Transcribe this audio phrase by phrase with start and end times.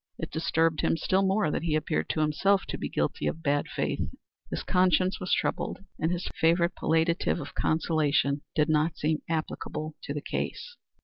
[0.17, 3.67] It disturbed him still more that he appeared to himself to be guilty of bad
[3.67, 4.01] faith.
[4.49, 10.11] His conscience was troubled, and his favorite palliative of conciliation did not seem applicable to
[10.15, 10.75] the case.